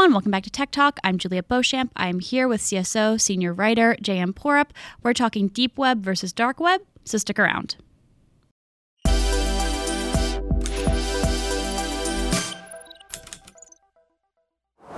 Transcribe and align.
everyone. 0.00 0.14
Welcome 0.14 0.30
back 0.30 0.44
to 0.44 0.50
Tech 0.50 0.70
Talk. 0.70 0.98
I'm 1.04 1.18
Juliet 1.18 1.46
Beauchamp. 1.46 1.92
I'm 1.94 2.20
here 2.20 2.48
with 2.48 2.62
CSO 2.62 3.20
senior 3.20 3.52
writer 3.52 3.98
J.M. 4.00 4.32
Porup. 4.32 4.70
We're 5.02 5.12
talking 5.12 5.48
deep 5.48 5.76
web 5.76 6.02
versus 6.02 6.32
dark 6.32 6.58
web, 6.58 6.80
so 7.04 7.18
stick 7.18 7.38
around. 7.38 7.76
All 14.88 14.96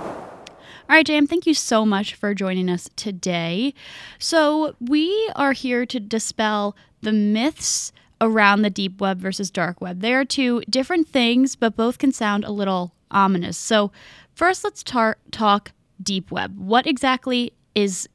right, 0.87 1.05
JM, 1.05 1.27
thank 1.27 1.45
you 1.45 1.53
so 1.53 1.85
much 1.85 2.15
for 2.15 2.33
joining 2.33 2.69
us 2.69 2.89
today. 2.95 3.73
So, 4.19 4.73
we 4.79 5.29
are 5.35 5.51
here 5.51 5.85
to 5.85 5.99
dispel 5.99 6.77
the 7.01 7.11
myths 7.11 7.91
around 8.21 8.61
the 8.61 8.69
deep 8.69 9.01
web 9.01 9.19
versus 9.19 9.51
dark 9.51 9.81
web. 9.81 9.99
They 9.99 10.13
are 10.13 10.23
two 10.23 10.61
different 10.69 11.09
things, 11.09 11.57
but 11.57 11.75
both 11.75 11.97
can 11.97 12.13
sound 12.13 12.45
a 12.45 12.51
little 12.51 12.93
ominous. 13.11 13.57
So, 13.57 13.91
first, 14.35 14.63
let's 14.63 14.83
tar- 14.83 15.17
talk 15.31 15.71
deep 16.01 16.31
web. 16.31 16.57
What 16.57 16.87
exactly 16.87 17.53
is 17.75 18.07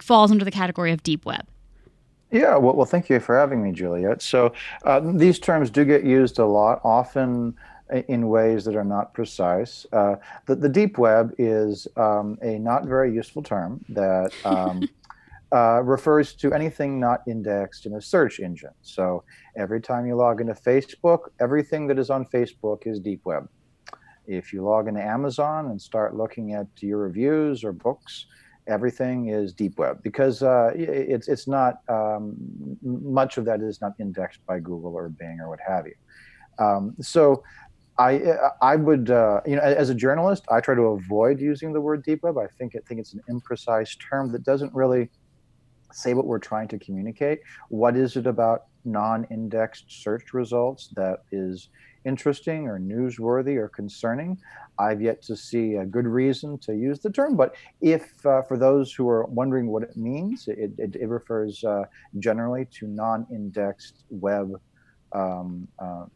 falls 0.00 0.30
under 0.30 0.44
the 0.44 0.50
category 0.50 0.92
of 0.92 1.02
deep 1.02 1.26
web? 1.26 1.46
Yeah, 2.30 2.56
well, 2.56 2.74
well 2.74 2.86
thank 2.86 3.10
you 3.10 3.20
for 3.20 3.36
having 3.36 3.62
me, 3.62 3.72
Juliet. 3.72 4.22
So, 4.22 4.52
uh, 4.84 5.00
these 5.00 5.38
terms 5.38 5.70
do 5.70 5.84
get 5.84 6.04
used 6.04 6.38
a 6.38 6.46
lot, 6.46 6.80
often 6.82 7.54
in 8.08 8.28
ways 8.28 8.64
that 8.64 8.74
are 8.74 8.84
not 8.84 9.12
precise. 9.12 9.86
Uh, 9.92 10.16
the, 10.46 10.54
the, 10.54 10.68
deep 10.68 10.98
web 10.98 11.34
is 11.38 11.86
um, 11.96 12.38
a 12.42 12.58
not 12.58 12.86
very 12.86 13.12
useful 13.12 13.42
term 13.42 13.84
that 13.90 14.32
um, 14.44 14.88
uh, 15.52 15.82
refers 15.82 16.32
to 16.34 16.52
anything 16.52 16.98
not 16.98 17.22
indexed 17.26 17.86
in 17.86 17.94
a 17.94 18.00
search 18.00 18.40
engine. 18.40 18.72
So 18.80 19.24
every 19.56 19.80
time 19.80 20.06
you 20.06 20.16
log 20.16 20.40
into 20.40 20.54
Facebook, 20.54 21.28
everything 21.40 21.86
that 21.88 21.98
is 21.98 22.08
on 22.08 22.24
Facebook 22.24 22.86
is 22.86 22.98
deep 22.98 23.20
web. 23.24 23.48
If 24.26 24.52
you 24.52 24.62
log 24.62 24.88
into 24.88 25.02
Amazon 25.02 25.66
and 25.66 25.80
start 25.80 26.16
looking 26.16 26.54
at 26.54 26.66
your 26.80 26.98
reviews 26.98 27.64
or 27.64 27.72
books, 27.72 28.26
everything 28.66 29.28
is 29.28 29.52
deep 29.52 29.78
web 29.78 30.02
because 30.02 30.42
uh, 30.42 30.70
it's 30.74 31.28
it's 31.28 31.48
not 31.48 31.80
um, 31.88 32.34
much 32.82 33.36
of 33.36 33.44
that 33.44 33.60
is 33.60 33.80
not 33.80 33.92
indexed 33.98 34.44
by 34.46 34.60
Google 34.60 34.94
or 34.94 35.08
Bing 35.08 35.38
or 35.40 35.48
what 35.48 35.60
have 35.66 35.86
you. 35.86 35.94
Um, 36.58 36.94
so 37.00 37.42
I 37.98 38.36
I 38.60 38.76
would 38.76 39.10
uh, 39.10 39.40
you 39.46 39.56
know 39.56 39.62
as 39.62 39.90
a 39.90 39.94
journalist 39.94 40.44
I 40.50 40.60
try 40.60 40.74
to 40.74 40.82
avoid 40.82 41.40
using 41.40 41.72
the 41.72 41.80
word 41.80 42.02
deep 42.04 42.22
web. 42.22 42.38
I 42.38 42.46
think 42.46 42.74
I 42.76 42.80
think 42.86 43.00
it's 43.00 43.14
an 43.14 43.22
imprecise 43.30 43.96
term 43.98 44.32
that 44.32 44.44
doesn't 44.44 44.72
really 44.74 45.10
say 45.92 46.14
what 46.14 46.26
we're 46.26 46.38
trying 46.38 46.68
to 46.68 46.78
communicate. 46.78 47.40
What 47.68 47.96
is 47.96 48.16
it 48.16 48.26
about 48.26 48.64
non-indexed 48.84 49.84
search 49.88 50.32
results 50.32 50.88
that 50.96 51.18
is 51.30 51.68
interesting 52.04 52.66
or 52.66 52.78
newsworthy 52.78 53.56
or 53.56 53.68
concerning? 53.68 54.38
I've 54.78 55.02
yet 55.02 55.22
to 55.22 55.36
see 55.36 55.74
a 55.74 55.84
good 55.84 56.06
reason 56.06 56.58
to 56.58 56.74
use 56.74 57.00
the 57.00 57.10
term, 57.10 57.36
but 57.36 57.54
if 57.80 58.24
uh, 58.24 58.42
for 58.42 58.56
those 58.56 58.92
who 58.92 59.08
are 59.08 59.24
wondering 59.26 59.66
what 59.66 59.82
it 59.82 59.96
means, 59.96 60.48
it, 60.48 60.72
it, 60.78 60.96
it 60.96 61.08
refers 61.08 61.62
uh, 61.64 61.84
generally 62.18 62.66
to 62.78 62.86
non-indexed 62.86 64.04
web 64.10 64.60
um, 65.12 65.68
uh, 65.78 66.06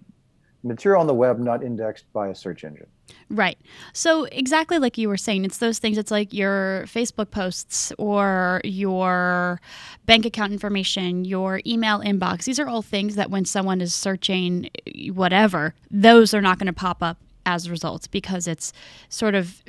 material 0.66 1.00
on 1.00 1.06
the 1.06 1.14
web 1.14 1.38
not 1.38 1.62
indexed 1.62 2.04
by 2.12 2.28
a 2.28 2.34
search 2.34 2.64
engine. 2.64 2.86
Right. 3.28 3.58
So, 3.92 4.24
exactly 4.24 4.78
like 4.78 4.98
you 4.98 5.08
were 5.08 5.16
saying, 5.16 5.44
it's 5.44 5.58
those 5.58 5.78
things, 5.78 5.98
it's 5.98 6.10
like 6.10 6.32
your 6.32 6.84
Facebook 6.86 7.30
posts 7.30 7.92
or 7.98 8.60
your 8.64 9.60
bank 10.06 10.26
account 10.26 10.52
information, 10.52 11.24
your 11.24 11.60
email 11.66 12.00
inbox. 12.00 12.44
These 12.44 12.58
are 12.58 12.68
all 12.68 12.82
things 12.82 13.14
that 13.14 13.30
when 13.30 13.44
someone 13.44 13.80
is 13.80 13.94
searching 13.94 14.70
whatever, 15.12 15.74
those 15.90 16.34
are 16.34 16.42
not 16.42 16.58
going 16.58 16.66
to 16.66 16.72
pop 16.72 17.02
up 17.02 17.18
as 17.44 17.70
results 17.70 18.06
because 18.06 18.48
it's 18.48 18.72
sort 19.08 19.34
of 19.34 19.62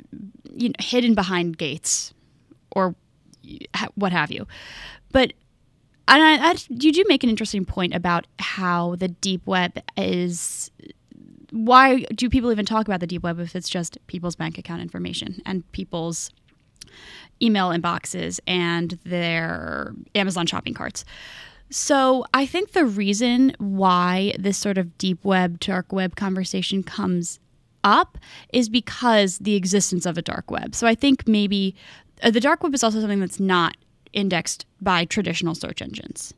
you 0.52 0.70
know, 0.70 0.74
hidden 0.80 1.14
behind 1.14 1.58
gates 1.58 2.12
or 2.72 2.94
what 3.94 4.12
have 4.12 4.30
you. 4.30 4.46
But 5.12 5.32
and 6.08 6.42
I, 6.42 6.50
I, 6.50 6.54
you 6.68 6.92
do 6.92 7.04
make 7.08 7.22
an 7.22 7.30
interesting 7.30 7.64
point 7.64 7.94
about 7.94 8.26
how 8.38 8.96
the 8.96 9.08
deep 9.08 9.46
web 9.46 9.78
is. 9.96 10.70
Why 11.50 12.00
do 12.14 12.28
people 12.28 12.52
even 12.52 12.66
talk 12.66 12.86
about 12.86 13.00
the 13.00 13.06
deep 13.06 13.22
web 13.22 13.40
if 13.40 13.56
it's 13.56 13.68
just 13.68 13.98
people's 14.06 14.36
bank 14.36 14.58
account 14.58 14.82
information 14.82 15.40
and 15.46 15.70
people's 15.72 16.30
email 17.42 17.70
inboxes 17.70 18.38
and 18.46 18.98
their 19.04 19.94
Amazon 20.14 20.46
shopping 20.46 20.74
carts? 20.74 21.04
So 21.70 22.24
I 22.32 22.46
think 22.46 22.72
the 22.72 22.84
reason 22.84 23.54
why 23.58 24.34
this 24.38 24.56
sort 24.56 24.78
of 24.78 24.96
deep 24.98 25.24
web, 25.24 25.60
dark 25.60 25.92
web 25.92 26.16
conversation 26.16 26.82
comes 26.82 27.40
up 27.84 28.18
is 28.52 28.68
because 28.68 29.38
the 29.38 29.54
existence 29.54 30.06
of 30.06 30.18
a 30.18 30.22
dark 30.22 30.50
web. 30.50 30.74
So 30.74 30.86
I 30.86 30.94
think 30.94 31.28
maybe 31.28 31.74
uh, 32.22 32.30
the 32.30 32.40
dark 32.40 32.62
web 32.62 32.74
is 32.74 32.82
also 32.82 33.00
something 33.00 33.20
that's 33.20 33.40
not 33.40 33.76
indexed 34.12 34.66
by 34.80 35.04
traditional 35.04 35.54
search 35.54 35.82
engines. 35.82 36.34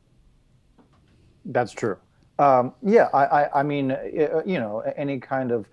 That's 1.45 1.71
true. 1.71 1.97
Um, 2.39 2.73
yeah, 2.81 3.09
I, 3.13 3.25
I, 3.25 3.59
I, 3.59 3.63
mean, 3.63 3.91
uh, 3.91 4.41
you 4.45 4.59
know, 4.59 4.79
any 4.97 5.19
kind 5.19 5.51
of 5.51 5.67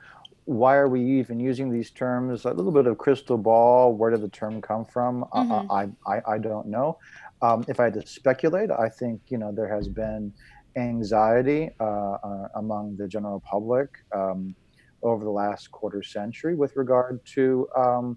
why 0.44 0.76
are 0.76 0.88
we 0.88 1.02
even 1.02 1.38
using 1.38 1.70
these 1.70 1.90
terms? 1.90 2.46
A 2.46 2.52
little 2.52 2.72
bit 2.72 2.86
of 2.86 2.96
crystal 2.96 3.36
ball. 3.36 3.94
Where 3.94 4.10
did 4.10 4.22
the 4.22 4.28
term 4.28 4.62
come 4.62 4.84
from? 4.84 5.24
Uh, 5.32 5.42
mm-hmm. 5.42 5.70
I, 5.70 5.88
I, 6.06 6.34
I 6.34 6.38
don't 6.38 6.68
know. 6.68 6.98
Um, 7.42 7.64
if 7.68 7.80
I 7.80 7.84
had 7.84 7.94
to 7.94 8.06
speculate, 8.06 8.70
I 8.70 8.88
think 8.88 9.20
you 9.28 9.38
know 9.38 9.52
there 9.52 9.68
has 9.68 9.88
been 9.88 10.32
anxiety 10.76 11.70
uh, 11.80 11.84
uh, 11.84 12.48
among 12.56 12.96
the 12.96 13.06
general 13.06 13.40
public 13.40 13.90
um, 14.14 14.54
over 15.02 15.24
the 15.24 15.30
last 15.30 15.70
quarter 15.70 16.02
century 16.02 16.54
with 16.54 16.76
regard 16.76 17.24
to 17.26 17.68
um, 17.76 18.16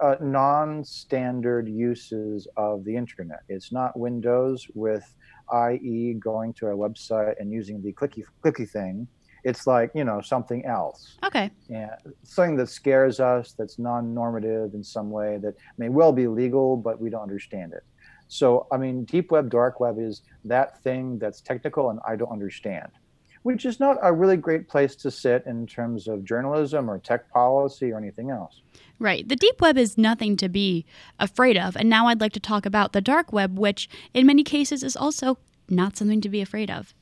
uh, 0.00 0.16
non-standard 0.20 1.68
uses 1.68 2.46
of 2.56 2.84
the 2.84 2.94
internet. 2.94 3.40
It's 3.48 3.72
not 3.72 3.98
Windows 3.98 4.66
with 4.74 5.04
IE 5.52 6.14
going 6.14 6.52
to 6.54 6.66
a 6.66 6.76
website 6.76 7.34
and 7.40 7.50
using 7.50 7.82
the 7.82 7.92
clicky 7.92 8.24
clicky 8.44 8.68
thing. 8.68 9.08
It's 9.44 9.66
like 9.66 9.90
you 9.94 10.04
know 10.04 10.20
something 10.20 10.64
else. 10.64 11.16
Okay. 11.24 11.50
Yeah, 11.68 11.94
something 12.22 12.56
that 12.56 12.68
scares 12.68 13.20
us, 13.20 13.54
that's 13.56 13.78
non-normative 13.78 14.74
in 14.74 14.84
some 14.84 15.10
way, 15.10 15.38
that 15.38 15.54
may 15.78 15.88
well 15.88 16.12
be 16.12 16.26
legal, 16.26 16.76
but 16.76 17.00
we 17.00 17.10
don't 17.10 17.22
understand 17.22 17.72
it. 17.72 17.84
So 18.28 18.66
I 18.70 18.76
mean, 18.76 19.04
deep 19.04 19.30
web, 19.30 19.50
dark 19.50 19.80
web 19.80 19.98
is 19.98 20.22
that 20.44 20.82
thing 20.82 21.18
that's 21.18 21.40
technical 21.40 21.90
and 21.90 21.98
I 22.06 22.16
don't 22.16 22.30
understand 22.30 22.90
which 23.48 23.64
is 23.64 23.80
not 23.80 23.96
a 24.02 24.12
really 24.12 24.36
great 24.36 24.68
place 24.68 24.94
to 24.94 25.10
sit 25.10 25.42
in 25.46 25.66
terms 25.66 26.06
of 26.06 26.22
journalism 26.22 26.90
or 26.90 26.98
tech 26.98 27.30
policy 27.30 27.90
or 27.90 27.96
anything 27.96 28.28
else. 28.28 28.60
Right. 28.98 29.26
The 29.26 29.36
deep 29.36 29.62
web 29.62 29.78
is 29.78 29.96
nothing 29.96 30.36
to 30.36 30.50
be 30.50 30.84
afraid 31.18 31.56
of. 31.56 31.74
And 31.74 31.88
now 31.88 32.08
I'd 32.08 32.20
like 32.20 32.34
to 32.34 32.40
talk 32.40 32.66
about 32.66 32.92
the 32.92 33.00
dark 33.00 33.32
web, 33.32 33.58
which 33.58 33.88
in 34.12 34.26
many 34.26 34.44
cases 34.44 34.82
is 34.82 34.96
also 34.96 35.38
not 35.66 35.96
something 35.96 36.20
to 36.20 36.28
be 36.28 36.42
afraid 36.42 36.70
of. 36.70 36.92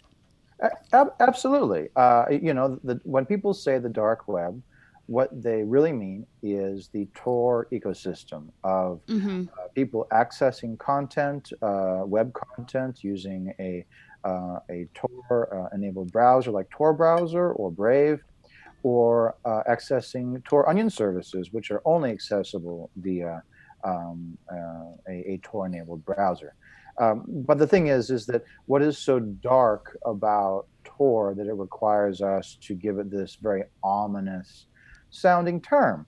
A- 0.61 1.11
absolutely. 1.19 1.89
Uh, 1.97 2.27
you 2.31 2.55
know, 2.55 2.79
the, 2.85 3.01
when 3.03 3.27
people 3.27 3.53
say 3.53 3.81
the 3.81 3.89
dark 3.89 4.29
web, 4.29 4.63
what 5.07 5.31
they 5.43 5.65
really 5.65 5.93
mean 5.93 6.29
is 6.45 6.91
the 6.93 7.09
Tor 7.13 7.67
ecosystem 7.73 8.51
of 8.63 9.01
mm-hmm. 9.09 9.47
uh, 9.59 9.67
people 9.75 10.07
accessing 10.13 10.79
content, 10.79 11.53
uh, 11.61 12.03
web 12.05 12.33
content 12.35 13.03
using 13.03 13.53
a 13.59 13.85
uh, 14.27 14.59
a 14.71 14.89
Tor 14.95 15.69
uh, 15.73 15.75
enabled 15.77 16.11
browser 16.13 16.51
like 16.51 16.69
Tor 16.71 16.93
browser 16.93 17.53
or 17.53 17.71
Brave, 17.71 18.19
or 18.83 19.35
uh, 19.45 19.63
accessing 19.69 20.45
Tor 20.45 20.69
Onion 20.69 20.91
services, 20.91 21.53
which 21.53 21.71
are 21.71 21.83
only 21.85 22.11
accessible 22.11 22.91
via 22.97 23.43
um, 23.85 24.37
uh, 24.53 24.91
a, 25.09 25.33
a 25.33 25.41
Tor 25.43 25.67
enabled 25.67 26.05
browser. 26.05 26.55
Um, 26.99 27.25
but 27.27 27.59
the 27.59 27.67
thing 27.67 27.89
is, 27.89 28.11
is 28.11 28.27
that 28.27 28.43
what 28.67 28.83
is 28.83 28.97
so 28.97 29.21
dark 29.21 29.99
about 30.05 30.67
Tor 30.85 31.35
that 31.35 31.47
it 31.47 31.53
requires 31.55 32.23
us 32.23 32.57
to 32.63 32.75
give 32.75 32.99
it 32.99 33.11
this 33.11 33.37
very 33.37 33.65
ominous 33.83 34.67
sounding 35.11 35.61
term? 35.61 36.07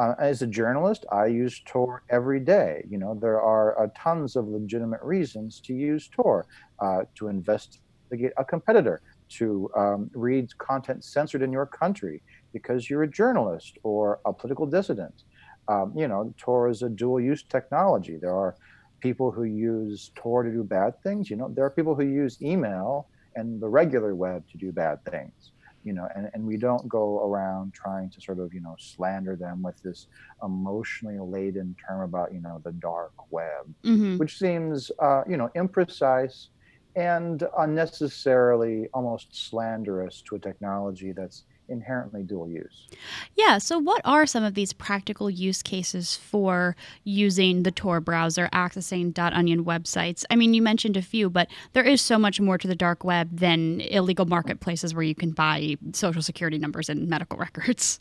Uh, 0.00 0.14
as 0.18 0.40
a 0.40 0.46
journalist, 0.46 1.04
I 1.12 1.26
use 1.26 1.60
Tor 1.66 2.04
every 2.08 2.40
day. 2.40 2.82
You 2.88 2.96
know, 2.96 3.18
there 3.20 3.38
are 3.38 3.78
uh, 3.78 3.88
tons 3.94 4.34
of 4.34 4.48
legitimate 4.48 5.02
reasons 5.02 5.60
to 5.66 5.74
use 5.74 6.08
Tor 6.08 6.46
uh, 6.78 7.02
to 7.16 7.28
investigate 7.28 8.32
a 8.38 8.44
competitor, 8.44 9.02
to 9.40 9.70
um, 9.76 10.10
read 10.14 10.56
content 10.56 11.04
censored 11.04 11.42
in 11.42 11.52
your 11.52 11.66
country 11.66 12.22
because 12.54 12.88
you're 12.88 13.02
a 13.02 13.10
journalist 13.10 13.76
or 13.82 14.20
a 14.24 14.32
political 14.32 14.64
dissident. 14.64 15.24
Um, 15.68 15.92
you 15.94 16.08
know, 16.08 16.32
Tor 16.38 16.70
is 16.70 16.80
a 16.80 16.88
dual-use 16.88 17.42
technology. 17.42 18.16
There 18.16 18.34
are 18.34 18.56
people 19.00 19.30
who 19.30 19.44
use 19.44 20.12
Tor 20.14 20.44
to 20.44 20.50
do 20.50 20.64
bad 20.64 20.94
things. 21.02 21.28
You 21.28 21.36
know, 21.36 21.52
there 21.54 21.66
are 21.66 21.70
people 21.70 21.94
who 21.94 22.04
use 22.04 22.40
email 22.40 23.06
and 23.36 23.60
the 23.60 23.68
regular 23.68 24.14
web 24.14 24.44
to 24.50 24.56
do 24.56 24.72
bad 24.72 25.04
things 25.04 25.52
you 25.84 25.92
know, 25.92 26.08
and, 26.14 26.30
and 26.34 26.44
we 26.44 26.56
don't 26.56 26.86
go 26.88 27.24
around 27.26 27.72
trying 27.72 28.10
to 28.10 28.20
sort 28.20 28.38
of, 28.38 28.52
you 28.52 28.60
know, 28.60 28.76
slander 28.78 29.36
them 29.36 29.62
with 29.62 29.80
this 29.82 30.08
emotionally 30.42 31.18
laden 31.18 31.74
term 31.86 32.02
about, 32.02 32.32
you 32.32 32.40
know, 32.40 32.60
the 32.64 32.72
dark 32.72 33.12
web, 33.30 33.72
mm-hmm. 33.84 34.18
which 34.18 34.38
seems, 34.38 34.90
uh, 34.98 35.22
you 35.28 35.36
know, 35.36 35.50
imprecise 35.56 36.48
and 36.96 37.44
unnecessarily 37.58 38.88
almost 38.92 39.48
slanderous 39.48 40.22
to 40.22 40.34
a 40.34 40.38
technology 40.38 41.12
that's 41.12 41.44
inherently 41.70 42.22
dual 42.22 42.48
use. 42.48 42.88
Yeah. 43.36 43.58
So, 43.58 43.78
what 43.78 44.00
are 44.04 44.26
some 44.26 44.44
of 44.44 44.54
these 44.54 44.72
practical 44.72 45.30
use 45.30 45.62
cases 45.62 46.16
for 46.16 46.76
using 47.04 47.62
the 47.62 47.70
Tor 47.70 48.00
browser, 48.00 48.48
accessing 48.52 49.16
.onion 49.18 49.64
websites? 49.64 50.24
I 50.30 50.36
mean, 50.36 50.54
you 50.54 50.62
mentioned 50.62 50.96
a 50.96 51.02
few, 51.02 51.30
but 51.30 51.48
there 51.72 51.84
is 51.84 52.00
so 52.00 52.18
much 52.18 52.40
more 52.40 52.58
to 52.58 52.68
the 52.68 52.74
dark 52.74 53.04
web 53.04 53.28
than 53.38 53.80
illegal 53.82 54.26
marketplaces 54.26 54.94
where 54.94 55.04
you 55.04 55.14
can 55.14 55.30
buy 55.30 55.76
social 55.92 56.22
security 56.22 56.58
numbers 56.58 56.88
and 56.88 57.08
medical 57.08 57.38
records. 57.38 58.00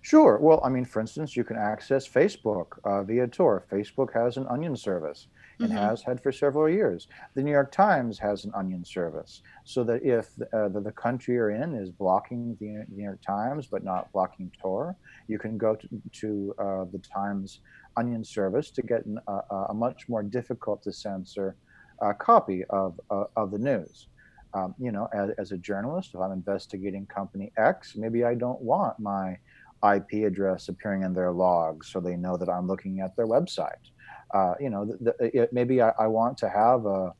Sure. 0.00 0.38
Well, 0.38 0.60
I 0.64 0.68
mean, 0.68 0.84
for 0.84 1.00
instance, 1.00 1.36
you 1.36 1.44
can 1.44 1.56
access 1.56 2.08
Facebook 2.08 2.78
uh, 2.84 3.02
via 3.02 3.26
Tor. 3.26 3.64
Facebook 3.70 4.12
has 4.14 4.36
an 4.36 4.46
Onion 4.48 4.76
service 4.76 5.26
and 5.60 5.70
mm-hmm. 5.70 5.76
has 5.76 6.02
had 6.02 6.22
for 6.22 6.32
several 6.32 6.68
years. 6.68 7.08
The 7.34 7.42
New 7.42 7.50
York 7.50 7.72
Times 7.72 8.18
has 8.18 8.44
an 8.44 8.52
Onion 8.54 8.84
service, 8.84 9.42
so 9.64 9.84
that 9.84 10.02
if 10.02 10.30
uh, 10.52 10.68
the, 10.68 10.80
the, 10.80 10.92
country 10.92 11.34
you're 11.34 11.50
in 11.50 11.74
is 11.74 11.90
blocking 11.90 12.56
the 12.60 12.84
New 12.88 13.04
York 13.04 13.22
Times 13.22 13.66
but 13.66 13.84
not 13.84 14.12
blocking 14.12 14.50
Tor, 14.60 14.96
you 15.26 15.38
can 15.38 15.58
go 15.58 15.74
to, 15.74 15.88
to 16.12 16.54
uh, 16.58 16.84
the 16.92 16.98
Times 16.98 17.60
Onion 17.96 18.24
service 18.24 18.70
to 18.70 18.82
get 18.82 19.04
an, 19.06 19.18
uh, 19.26 19.66
a 19.68 19.74
much 19.74 20.08
more 20.08 20.22
difficult 20.22 20.82
to 20.82 20.92
censor 20.92 21.56
uh, 22.00 22.12
copy 22.12 22.64
of, 22.70 23.00
uh, 23.10 23.24
of 23.36 23.50
the 23.50 23.58
news. 23.58 24.08
Um, 24.54 24.74
you 24.78 24.92
know, 24.92 25.08
as, 25.12 25.30
as 25.38 25.52
a 25.52 25.58
journalist, 25.58 26.12
if 26.14 26.20
I'm 26.20 26.32
investigating 26.32 27.04
company 27.06 27.52
X, 27.58 27.96
maybe 27.96 28.24
I 28.24 28.34
don't 28.34 28.60
want 28.62 28.98
my 28.98 29.36
IP 29.84 30.24
address 30.26 30.68
appearing 30.68 31.02
in 31.02 31.12
their 31.12 31.32
logs 31.32 31.88
so 31.88 32.00
they 32.00 32.16
know 32.16 32.36
that 32.36 32.48
I'm 32.48 32.66
looking 32.66 33.00
at 33.00 33.14
their 33.16 33.26
website. 33.26 33.92
Uh, 34.34 34.54
you 34.60 34.70
know, 34.70 34.84
the, 34.84 35.12
the, 35.18 35.42
it, 35.42 35.52
maybe 35.52 35.80
I, 35.80 35.92
I, 35.98 36.06
want 36.06 36.36
to 36.38 36.48
have 36.50 36.84
a, 36.84 37.14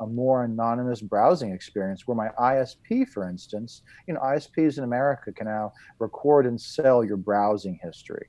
a 0.00 0.06
more 0.06 0.44
anonymous 0.44 1.00
browsing 1.00 1.52
experience 1.52 2.06
where 2.06 2.16
my 2.16 2.28
ISP, 2.38 3.08
for 3.08 3.28
instance, 3.28 3.82
you 4.06 4.14
know, 4.14 4.20
ISPs 4.20 4.76
in 4.78 4.84
America 4.84 5.32
can 5.32 5.46
now 5.46 5.72
record 5.98 6.46
and 6.46 6.60
sell 6.60 7.04
your 7.04 7.16
browsing 7.16 7.78
history, 7.82 8.26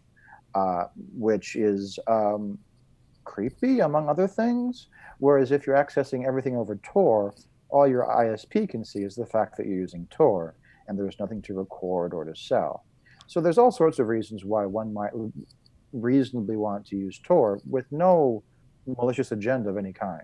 uh, 0.56 0.86
which 0.96 1.56
is 1.56 1.98
um, 2.08 2.58
creepy, 3.24 3.80
among 3.80 4.08
other 4.08 4.28
things. 4.28 4.88
Whereas 5.20 5.52
if 5.52 5.68
you're 5.68 5.76
accessing 5.76 6.26
everything 6.28 6.56
over 6.56 6.76
Tor, 6.84 7.34
all 7.70 7.88
your 7.88 8.06
ISP 8.06 8.70
can 8.70 8.86
see 8.86 9.00
is 9.00 9.16
the 9.16 9.26
fact 9.26 9.58
that 9.58 9.66
you're 9.66 9.80
using 9.80 10.08
Tor, 10.10 10.56
and 10.88 10.98
there's 10.98 11.20
nothing 11.20 11.42
to 11.44 11.54
record 11.54 12.14
or 12.14 12.24
to 12.26 12.36
sell. 12.36 12.86
So 13.28 13.40
there's 13.40 13.58
all 13.58 13.72
sorts 13.72 14.00
of 14.00 14.08
reasons 14.08 14.44
why 14.44 14.66
one 14.66 14.94
might 14.94 15.12
reasonably 15.94 16.56
want 16.56 16.86
to 16.88 16.96
use 16.96 17.20
Tor 17.20 17.60
with 17.70 17.86
no 17.92 18.44
malicious 18.88 19.32
agenda 19.32 19.70
of 19.70 19.78
any 19.78 19.94
kind. 19.94 20.24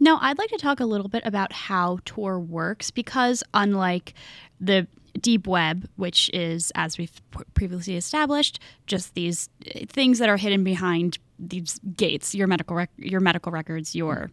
Now, 0.00 0.18
I'd 0.20 0.38
like 0.38 0.50
to 0.50 0.58
talk 0.58 0.80
a 0.80 0.86
little 0.86 1.08
bit 1.08 1.22
about 1.24 1.52
how 1.52 1.98
Tor 2.04 2.40
works 2.40 2.90
because, 2.90 3.44
unlike 3.54 4.14
the 4.60 4.86
deep 5.20 5.46
web, 5.46 5.88
which 5.96 6.30
is, 6.32 6.72
as 6.74 6.98
we've 6.98 7.20
previously 7.54 7.96
established, 7.96 8.58
just 8.86 9.14
these 9.14 9.48
eh, 9.66 9.84
things 9.88 10.18
that 10.18 10.28
are 10.28 10.36
hidden 10.36 10.64
behind 10.64 11.18
these 11.38 11.78
gates, 11.96 12.34
your 12.34 12.46
medical 12.46 12.76
rec- 12.76 12.90
your 12.96 13.20
medical 13.20 13.52
records, 13.52 13.94
your 13.94 14.30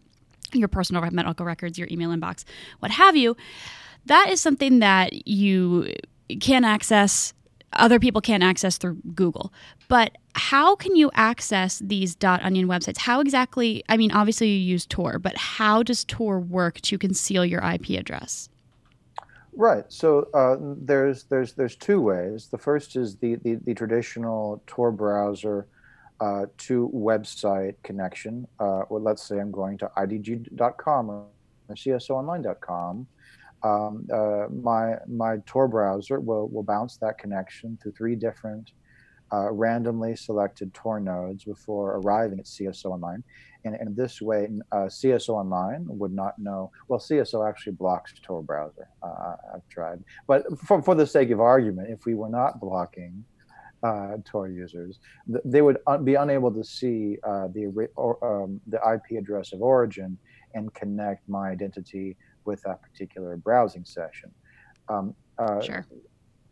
your 0.52 0.68
personal 0.68 1.02
medical 1.10 1.46
records, 1.46 1.78
your 1.78 1.88
email 1.90 2.10
inbox, 2.10 2.44
what 2.80 2.90
have 2.90 3.16
you. 3.16 3.36
That 4.06 4.28
is 4.30 4.40
something 4.40 4.80
that 4.80 5.26
you 5.26 5.94
can 6.40 6.64
access 6.64 7.32
other 7.74 7.98
people 7.98 8.20
can't 8.20 8.42
access 8.42 8.78
through 8.78 8.98
Google. 9.14 9.52
But 9.88 10.18
how 10.34 10.76
can 10.76 10.96
you 10.96 11.10
access 11.14 11.78
these 11.78 12.14
dot 12.14 12.42
.onion 12.42 12.68
websites? 12.68 12.98
How 12.98 13.20
exactly? 13.20 13.84
I 13.88 13.96
mean, 13.96 14.12
obviously 14.12 14.48
you 14.48 14.58
use 14.58 14.86
Tor, 14.86 15.18
but 15.18 15.36
how 15.36 15.82
does 15.82 16.04
Tor 16.04 16.40
work 16.40 16.80
to 16.82 16.98
conceal 16.98 17.44
your 17.44 17.60
IP 17.62 17.90
address? 17.90 18.48
Right. 19.54 19.84
So 19.88 20.28
uh, 20.32 20.56
there's 20.60 21.24
there's 21.24 21.52
there's 21.52 21.76
two 21.76 22.00
ways. 22.00 22.48
The 22.50 22.58
first 22.58 22.96
is 22.96 23.16
the 23.16 23.36
the, 23.36 23.56
the 23.56 23.74
traditional 23.74 24.62
Tor 24.66 24.90
browser 24.90 25.66
uh, 26.20 26.46
to 26.56 26.90
website 26.94 27.74
connection. 27.82 28.46
Uh, 28.58 28.82
let's 28.88 29.22
say 29.22 29.38
I'm 29.38 29.50
going 29.50 29.76
to 29.78 29.90
idg.com 29.96 31.10
or 31.10 31.26
csoonline.com 31.74 33.06
um, 33.64 34.06
uh, 34.12 34.46
my 34.50 34.96
my 35.06 35.36
Tor 35.46 35.68
browser 35.68 36.20
will, 36.20 36.48
will 36.48 36.62
bounce 36.62 36.96
that 36.98 37.18
connection 37.18 37.78
through 37.80 37.92
three 37.92 38.16
different 38.16 38.72
uh, 39.32 39.50
randomly 39.50 40.14
selected 40.14 40.72
Tor 40.74 41.00
nodes 41.00 41.44
before 41.44 41.96
arriving 41.96 42.38
at 42.38 42.44
CSO 42.44 42.86
Online. 42.86 43.22
And, 43.64 43.74
and 43.76 43.96
this 43.96 44.20
way, 44.20 44.48
uh, 44.72 44.86
CSO 44.86 45.30
Online 45.30 45.86
would 45.86 46.12
not 46.12 46.38
know. 46.38 46.70
Well, 46.88 46.98
CSO 46.98 47.48
actually 47.48 47.72
blocks 47.72 48.12
Tor 48.22 48.42
browser. 48.42 48.88
Uh, 49.02 49.36
I've 49.54 49.66
tried. 49.68 50.02
But 50.26 50.44
for, 50.58 50.82
for 50.82 50.94
the 50.94 51.06
sake 51.06 51.30
of 51.30 51.40
argument, 51.40 51.88
if 51.90 52.04
we 52.04 52.14
were 52.14 52.28
not 52.28 52.60
blocking 52.60 53.24
uh, 53.82 54.16
Tor 54.24 54.48
users, 54.48 54.98
th- 55.26 55.42
they 55.44 55.62
would 55.62 55.78
un- 55.86 56.04
be 56.04 56.16
unable 56.16 56.52
to 56.52 56.64
see 56.64 57.16
uh, 57.24 57.48
the, 57.48 57.88
or, 57.96 58.42
um, 58.42 58.60
the 58.66 58.78
IP 58.78 59.18
address 59.18 59.52
of 59.52 59.62
origin 59.62 60.18
and 60.54 60.74
connect 60.74 61.26
my 61.28 61.48
identity 61.48 62.16
with 62.44 62.62
that 62.62 62.82
particular 62.82 63.36
browsing 63.36 63.84
session. 63.84 64.30
Um, 64.88 65.14
uh, 65.38 65.60
sure. 65.60 65.86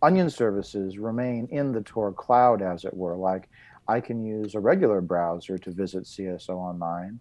Onion 0.03 0.31
services 0.31 0.99
remain 0.99 1.47
in 1.51 1.73
the 1.73 1.83
Tor 1.83 2.13
cloud, 2.13 2.63
as 2.63 2.85
it 2.85 2.95
were. 2.95 3.17
Like 3.17 3.49
I 3.87 4.01
can 4.01 4.25
use 4.25 4.55
a 4.55 4.61
regular 4.61 5.01
browser 5.01 5.59
to 5.59 5.71
visit 5.71 6.05
CSO 6.05 6.51
Online 6.51 7.19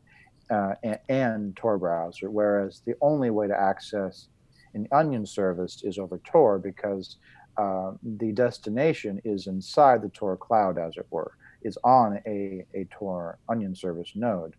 uh, 0.49 0.75
and, 0.83 0.99
and, 1.09 1.55
Tor 1.55 1.77
browser, 1.77 2.29
whereas 2.29 2.81
the 2.85 2.95
only 3.01 3.29
way 3.29 3.47
to 3.47 3.59
access 3.59 4.27
an 4.73 4.87
Onion 4.91 5.25
service 5.25 5.81
is 5.83 5.97
over 5.97 6.19
Tor 6.23 6.59
because 6.59 7.17
uh, 7.57 7.91
the 8.17 8.31
destination 8.31 9.21
is 9.25 9.47
inside 9.47 10.01
the 10.01 10.09
Tor 10.09 10.37
cloud, 10.37 10.77
as 10.77 10.95
it 10.97 11.05
were, 11.09 11.33
is 11.63 11.77
on 11.83 12.19
a, 12.25 12.65
a 12.73 12.85
Tor 12.89 13.39
Onion 13.49 13.75
service 13.75 14.11
node. 14.15 14.55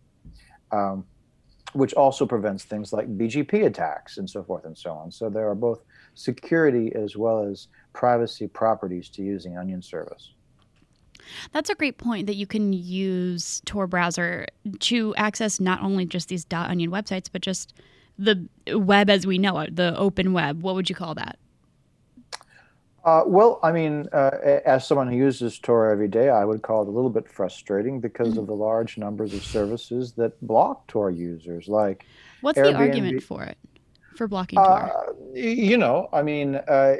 Um, 0.71 1.05
which 1.73 1.93
also 1.93 2.25
prevents 2.25 2.63
things 2.63 2.91
like 2.91 3.07
BGP 3.17 3.65
attacks 3.65 4.17
and 4.17 4.29
so 4.29 4.43
forth 4.43 4.65
and 4.65 4.77
so 4.77 4.91
on. 4.91 5.11
So 5.11 5.29
there 5.29 5.49
are 5.49 5.55
both 5.55 5.83
security 6.15 6.93
as 6.95 7.15
well 7.15 7.43
as 7.43 7.67
privacy 7.93 8.47
properties 8.47 9.09
to 9.09 9.23
using 9.23 9.57
Onion 9.57 9.81
service. 9.81 10.31
That's 11.51 11.69
a 11.69 11.75
great 11.75 11.97
point 11.97 12.27
that 12.27 12.35
you 12.35 12.47
can 12.47 12.73
use 12.73 13.61
Tor 13.65 13.87
browser 13.87 14.47
to 14.79 15.15
access 15.15 15.59
not 15.59 15.81
only 15.81 16.05
just 16.05 16.27
these 16.29 16.45
.onion 16.51 16.91
websites, 16.91 17.29
but 17.31 17.41
just 17.41 17.73
the 18.17 18.47
web 18.73 19.09
as 19.09 19.25
we 19.25 19.37
know 19.37 19.59
it, 19.59 19.75
the 19.75 19.97
open 19.97 20.33
web. 20.33 20.61
What 20.61 20.75
would 20.75 20.89
you 20.89 20.95
call 20.95 21.15
that? 21.15 21.37
Uh, 23.03 23.23
well, 23.25 23.59
I 23.63 23.71
mean, 23.71 24.07
uh, 24.13 24.59
as 24.65 24.87
someone 24.87 25.07
who 25.07 25.17
uses 25.17 25.57
Tor 25.57 25.89
every 25.89 26.07
day, 26.07 26.29
I 26.29 26.45
would 26.45 26.61
call 26.61 26.83
it 26.83 26.87
a 26.87 26.91
little 26.91 27.09
bit 27.09 27.27
frustrating 27.27 27.99
because 27.99 28.29
mm-hmm. 28.29 28.39
of 28.39 28.47
the 28.47 28.53
large 28.53 28.97
numbers 28.97 29.33
of 29.33 29.43
services 29.43 30.11
that 30.13 30.39
block 30.45 30.85
Tor 30.87 31.09
users. 31.09 31.67
Like, 31.67 32.05
what's 32.41 32.59
Airbnb. 32.59 32.71
the 32.71 32.77
argument 32.77 33.23
for 33.23 33.43
it 33.43 33.57
for 34.15 34.27
blocking 34.27 34.57
Tor? 34.57 35.09
Uh, 35.09 35.13
you 35.33 35.77
know, 35.77 36.09
I 36.13 36.21
mean, 36.21 36.55
uh, 36.55 36.95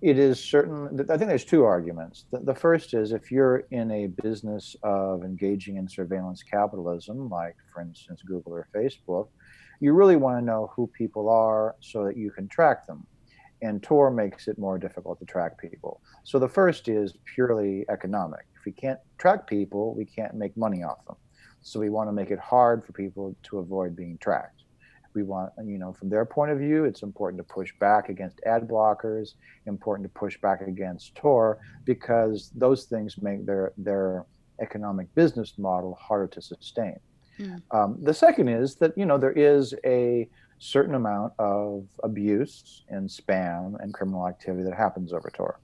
it 0.00 0.18
is 0.18 0.42
certain. 0.42 1.00
I 1.10 1.16
think 1.16 1.28
there's 1.28 1.44
two 1.44 1.64
arguments. 1.64 2.26
The, 2.30 2.38
the, 2.38 2.54
first 2.54 2.94
is 2.94 3.10
if 3.10 3.32
you're 3.32 3.64
in 3.72 3.90
a 3.90 4.06
business 4.22 4.76
of 4.84 5.24
engaging 5.24 5.78
in 5.78 5.88
surveillance 5.88 6.44
capitalism, 6.44 7.28
like 7.28 7.56
for 7.74 7.80
instance 7.80 8.22
Google 8.24 8.52
or 8.52 8.68
Facebook, 8.72 9.26
you 9.80 9.92
really 9.92 10.14
want 10.14 10.40
to 10.40 10.44
know 10.44 10.70
who 10.76 10.86
people 10.86 11.28
are 11.28 11.74
so 11.80 12.04
that 12.04 12.16
you 12.16 12.30
can 12.30 12.46
track 12.46 12.86
them 12.86 13.04
and 13.62 13.82
Tor 13.82 14.10
makes 14.10 14.48
it 14.48 14.58
more 14.58 14.78
difficult 14.78 15.18
to 15.18 15.24
track 15.24 15.58
people. 15.58 16.00
So 16.24 16.38
the 16.38 16.48
first 16.48 16.88
is 16.88 17.14
purely 17.24 17.84
economic. 17.88 18.46
If 18.56 18.64
we 18.64 18.72
can't 18.72 18.98
track 19.18 19.46
people, 19.46 19.94
we 19.94 20.04
can't 20.04 20.34
make 20.34 20.56
money 20.56 20.82
off 20.82 21.04
them. 21.06 21.16
So 21.60 21.80
we 21.80 21.90
want 21.90 22.08
to 22.08 22.12
make 22.12 22.30
it 22.30 22.38
hard 22.38 22.84
for 22.84 22.92
people 22.92 23.34
to 23.44 23.58
avoid 23.58 23.96
being 23.96 24.18
tracked. 24.18 24.62
We 25.14 25.22
want, 25.22 25.52
you 25.64 25.78
know, 25.78 25.92
from 25.92 26.08
their 26.10 26.24
point 26.24 26.52
of 26.52 26.58
view, 26.58 26.84
it's 26.84 27.02
important 27.02 27.38
to 27.38 27.52
push 27.52 27.72
back 27.80 28.08
against 28.08 28.40
ad 28.46 28.68
blockers, 28.68 29.34
important 29.66 30.04
to 30.08 30.18
push 30.18 30.40
back 30.40 30.60
against 30.60 31.14
Tor 31.16 31.58
because 31.84 32.50
those 32.54 32.84
things 32.84 33.16
make 33.20 33.44
their 33.44 33.72
their 33.76 34.26
economic 34.60 35.12
business 35.14 35.54
model 35.58 35.98
harder 36.00 36.26
to 36.28 36.42
sustain. 36.42 36.98
Mm. 37.38 37.62
Um, 37.70 37.98
the 38.02 38.14
second 38.14 38.48
is 38.48 38.76
that 38.76 38.96
you 38.96 39.06
know 39.06 39.18
there 39.18 39.32
is 39.32 39.74
a 39.84 40.28
certain 40.58 40.94
amount 40.94 41.32
of 41.38 41.86
abuse 42.02 42.84
and 42.88 43.08
spam 43.08 43.80
and 43.80 43.94
criminal 43.94 44.26
activity 44.26 44.64
that 44.64 44.74
happens 44.74 45.12
over 45.12 45.30
Tor. 45.30 45.60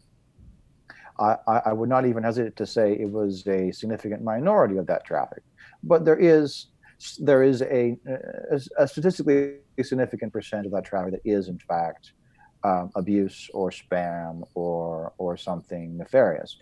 I, 1.18 1.36
I, 1.46 1.72
would 1.72 1.88
not 1.88 2.06
even 2.06 2.24
hesitate 2.24 2.56
to 2.56 2.66
say 2.66 2.94
it 2.98 3.08
was 3.08 3.46
a 3.46 3.70
significant 3.70 4.24
minority 4.24 4.78
of 4.78 4.86
that 4.88 5.04
traffic, 5.04 5.44
but 5.84 6.04
there 6.04 6.18
is 6.18 6.66
there 7.20 7.42
is 7.42 7.62
a, 7.62 7.96
a, 8.50 8.60
a 8.78 8.88
statistically 8.88 9.58
significant 9.82 10.32
percent 10.32 10.66
of 10.66 10.72
that 10.72 10.84
traffic 10.84 11.12
that 11.12 11.20
is 11.24 11.48
in 11.48 11.58
fact 11.58 12.12
um, 12.64 12.90
abuse 12.96 13.48
or 13.54 13.70
spam 13.70 14.42
or 14.54 15.12
or 15.18 15.36
something 15.36 15.96
nefarious, 15.96 16.56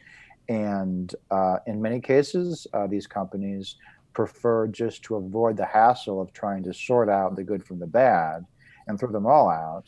and 0.48 1.14
uh, 1.30 1.58
in 1.66 1.80
many 1.80 2.00
cases, 2.00 2.66
uh, 2.74 2.86
these 2.86 3.06
companies 3.06 3.76
prefer 4.14 4.66
just 4.66 5.02
to 5.04 5.16
avoid 5.16 5.56
the 5.56 5.66
hassle 5.66 6.20
of 6.20 6.32
trying 6.32 6.62
to 6.64 6.74
sort 6.74 7.08
out 7.08 7.36
the 7.36 7.44
good 7.44 7.64
from 7.64 7.78
the 7.78 7.86
bad 7.86 8.44
and 8.86 8.98
throw 8.98 9.10
them 9.10 9.26
all 9.26 9.48
out. 9.48 9.84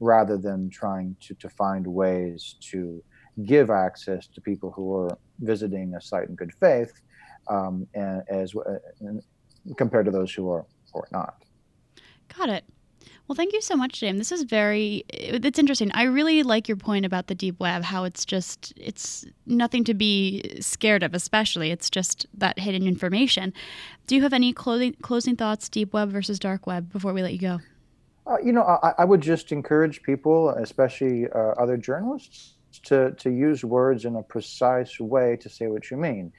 rather 0.00 0.36
than 0.36 0.68
trying 0.68 1.14
to, 1.20 1.32
to 1.34 1.48
find 1.48 1.86
ways 1.86 2.56
to 2.60 3.02
give 3.44 3.70
access 3.70 4.26
to 4.26 4.40
people 4.40 4.70
who 4.72 4.92
are 4.96 5.16
visiting 5.40 5.94
a 5.94 6.00
site 6.00 6.28
in 6.28 6.34
good 6.34 6.52
faith 6.60 6.92
um, 7.48 7.86
and 7.94 8.22
as 8.28 8.52
and 9.00 9.22
compared 9.76 10.04
to 10.04 10.10
those 10.10 10.32
who 10.34 10.50
are 10.50 10.66
or 10.92 11.06
not. 11.12 11.44
Got 12.36 12.48
it. 12.48 12.64
Well, 13.28 13.36
thank 13.36 13.52
you 13.52 13.62
so 13.62 13.76
much, 13.76 14.00
JM. 14.00 14.18
This 14.18 14.32
is 14.32 14.42
very 14.42 15.04
it's 15.08 15.58
interesting. 15.58 15.90
I 15.92 16.04
really 16.04 16.42
like 16.42 16.68
your 16.68 16.76
point 16.76 17.06
about 17.06 17.28
the 17.28 17.34
deep 17.34 17.58
web, 17.60 17.82
how 17.82 18.04
it's 18.04 18.24
just 18.24 18.72
it's 18.76 19.24
nothing 19.46 19.84
to 19.84 19.94
be 19.94 20.58
scared 20.60 21.02
of, 21.02 21.14
especially. 21.14 21.70
It's 21.70 21.88
just 21.88 22.26
that 22.34 22.58
hidden 22.58 22.86
information. 22.86 23.52
Do 24.06 24.16
you 24.16 24.22
have 24.22 24.32
any 24.32 24.52
closing 24.52 24.94
closing 25.02 25.36
thoughts, 25.36 25.68
deep 25.68 25.92
web 25.92 26.10
versus 26.10 26.38
dark 26.38 26.66
web, 26.66 26.92
before 26.92 27.12
we 27.12 27.22
let 27.22 27.32
you 27.32 27.38
go? 27.38 27.60
Uh, 28.26 28.38
you 28.44 28.52
know, 28.52 28.62
I, 28.62 28.94
I, 28.98 29.04
would 29.04 29.20
just 29.20 29.50
encourage 29.50 30.02
people, 30.02 30.50
especially 30.50 31.26
uh, 31.34 31.54
other 31.58 31.76
journalists, 31.76 32.54
to, 32.84 33.12
to 33.18 33.30
use 33.30 33.64
words 33.64 34.04
in 34.04 34.14
a 34.16 34.22
precise 34.22 35.00
way 35.00 35.36
to 35.40 35.48
say 35.48 35.66
what 35.66 35.90
you 35.90 35.96
mean. 35.96 36.32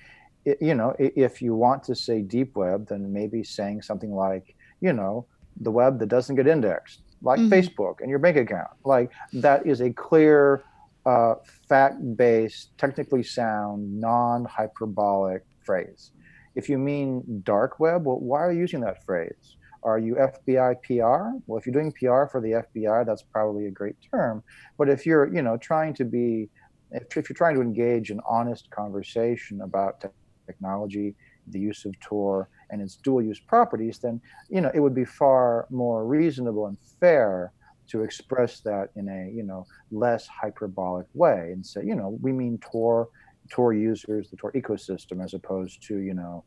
It, 0.45 0.59
you 0.61 0.75
know, 0.75 0.95
if 0.97 1.41
you 1.41 1.55
want 1.55 1.83
to 1.83 1.95
say 1.95 2.21
deep 2.21 2.55
web, 2.55 2.87
then 2.87 3.11
maybe 3.11 3.43
saying 3.43 3.81
something 3.81 4.13
like, 4.13 4.55
you 4.79 4.93
know, 4.93 5.25
the 5.59 5.71
web 5.71 5.99
that 5.99 6.07
doesn't 6.07 6.35
get 6.35 6.47
indexed, 6.47 7.01
like 7.21 7.39
mm-hmm. 7.39 7.53
Facebook 7.53 8.01
and 8.01 8.09
your 8.09 8.19
bank 8.19 8.37
account. 8.37 8.71
Like 8.83 9.11
that 9.33 9.65
is 9.65 9.81
a 9.81 9.91
clear, 9.91 10.63
uh, 11.05 11.35
fact 11.67 12.15
based, 12.15 12.77
technically 12.77 13.23
sound, 13.23 13.99
non 13.99 14.45
hyperbolic 14.45 15.43
phrase. 15.61 16.11
If 16.55 16.69
you 16.69 16.77
mean 16.77 17.41
dark 17.43 17.79
web, 17.79 18.05
well, 18.05 18.19
why 18.19 18.39
are 18.39 18.51
you 18.51 18.59
using 18.59 18.81
that 18.81 19.03
phrase? 19.05 19.57
Are 19.83 19.99
you 19.99 20.15
FBI 20.15 20.81
PR? 20.83 21.37
Well, 21.45 21.59
if 21.59 21.65
you're 21.65 21.73
doing 21.73 21.91
PR 21.91 22.25
for 22.31 22.39
the 22.41 22.63
FBI, 22.63 23.05
that's 23.05 23.23
probably 23.23 23.65
a 23.65 23.71
great 23.71 23.95
term. 24.11 24.43
But 24.77 24.89
if 24.89 25.05
you're, 25.05 25.33
you 25.33 25.41
know, 25.41 25.57
trying 25.57 25.93
to 25.95 26.05
be, 26.05 26.49
if, 26.91 27.17
if 27.17 27.29
you're 27.29 27.35
trying 27.35 27.55
to 27.55 27.61
engage 27.61 28.09
in 28.09 28.19
honest 28.27 28.69
conversation 28.69 29.61
about 29.61 30.03
technology, 30.45 31.15
the 31.47 31.59
use 31.59 31.85
of 31.85 31.99
Tor, 31.99 32.49
and 32.69 32.81
its 32.81 32.95
dual 32.95 33.21
use 33.21 33.39
properties, 33.39 33.99
then 33.99 34.21
you 34.49 34.61
know 34.61 34.71
it 34.73 34.79
would 34.79 34.95
be 34.95 35.05
far 35.05 35.67
more 35.69 36.05
reasonable 36.05 36.67
and 36.67 36.77
fair 36.99 37.51
to 37.87 38.01
express 38.03 38.61
that 38.61 38.89
in 38.95 39.09
a 39.09 39.31
you 39.31 39.43
know 39.43 39.65
less 39.91 40.27
hyperbolic 40.27 41.05
way 41.13 41.51
and 41.51 41.65
say 41.65 41.81
you 41.83 41.95
know 41.95 42.17
we 42.21 42.31
mean 42.31 42.57
Tor 42.59 43.09
Tor 43.51 43.73
users, 43.73 44.29
the 44.29 44.37
Tor 44.37 44.51
ecosystem, 44.53 45.23
as 45.23 45.33
opposed 45.33 45.83
to 45.83 45.97
you 45.97 46.13
know 46.13 46.43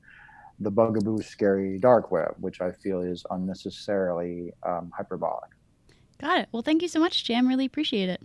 the 0.61 0.71
bugaboo 0.71 1.21
scary 1.23 1.79
dark 1.79 2.11
web, 2.11 2.35
which 2.41 2.61
I 2.61 2.73
feel 2.73 3.03
is 3.03 3.25
unnecessarily 3.31 4.53
um, 4.63 4.91
hyperbolic. 4.97 5.51
Got 6.19 6.39
it. 6.39 6.49
Well, 6.51 6.63
thank 6.63 6.81
you 6.83 6.89
so 6.89 6.99
much, 6.99 7.25
JM. 7.25 7.47
Really 7.47 7.67
appreciate 7.67 8.09
it. 8.09 8.23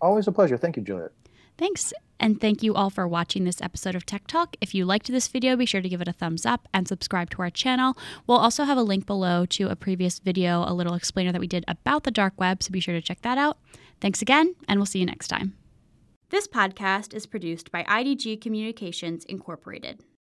Always 0.00 0.28
a 0.28 0.32
pleasure. 0.32 0.56
Thank 0.56 0.76
you, 0.76 0.82
Juliet. 0.82 1.10
Thanks. 1.56 1.92
And 2.20 2.40
thank 2.40 2.62
you 2.62 2.74
all 2.74 2.90
for 2.90 3.06
watching 3.06 3.44
this 3.44 3.60
episode 3.60 3.94
of 3.94 4.06
Tech 4.06 4.26
Talk. 4.26 4.56
If 4.60 4.74
you 4.74 4.84
liked 4.84 5.08
this 5.08 5.28
video, 5.28 5.56
be 5.56 5.66
sure 5.66 5.82
to 5.82 5.88
give 5.88 6.00
it 6.00 6.08
a 6.08 6.12
thumbs 6.12 6.46
up 6.46 6.68
and 6.72 6.86
subscribe 6.88 7.30
to 7.30 7.42
our 7.42 7.50
channel. 7.50 7.98
We'll 8.26 8.38
also 8.38 8.64
have 8.64 8.78
a 8.78 8.82
link 8.82 9.04
below 9.04 9.46
to 9.46 9.68
a 9.68 9.76
previous 9.76 10.20
video, 10.20 10.64
a 10.66 10.72
little 10.72 10.94
explainer 10.94 11.32
that 11.32 11.40
we 11.40 11.46
did 11.46 11.64
about 11.66 12.04
the 12.04 12.10
dark 12.10 12.34
web, 12.38 12.62
so 12.62 12.70
be 12.70 12.80
sure 12.80 12.94
to 12.94 13.02
check 13.02 13.22
that 13.22 13.36
out. 13.36 13.58
Thanks 14.00 14.22
again, 14.22 14.54
and 14.68 14.78
we'll 14.78 14.86
see 14.86 15.00
you 15.00 15.06
next 15.06 15.28
time. 15.28 15.56
This 16.30 16.48
podcast 16.48 17.14
is 17.14 17.26
produced 17.26 17.70
by 17.70 17.84
IDG 17.84 18.40
Communications 18.40 19.24
Incorporated. 19.24 20.00